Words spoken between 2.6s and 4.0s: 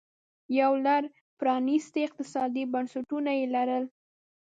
بنسټونه یې لرل